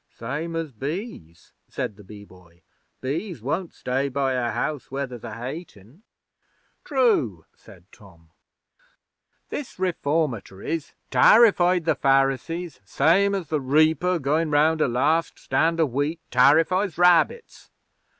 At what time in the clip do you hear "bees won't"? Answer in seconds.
3.01-3.71